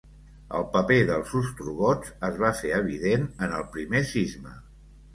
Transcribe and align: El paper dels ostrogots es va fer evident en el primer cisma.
El 0.59 0.63
paper 0.71 0.97
dels 1.09 1.35
ostrogots 1.41 2.15
es 2.31 2.41
va 2.47 2.51
fer 2.63 2.75
evident 2.81 3.31
en 3.49 3.57
el 3.63 3.71
primer 3.79 4.07
cisma. 4.17 4.61